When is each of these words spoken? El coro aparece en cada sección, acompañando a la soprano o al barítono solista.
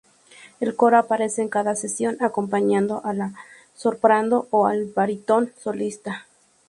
El 0.59 0.75
coro 0.75 0.97
aparece 0.97 1.43
en 1.43 1.49
cada 1.49 1.75
sección, 1.75 2.17
acompañando 2.23 3.05
a 3.05 3.13
la 3.13 3.33
soprano 3.75 4.47
o 4.49 4.65
al 4.65 4.85
barítono 4.87 5.49
solista. 5.59 6.25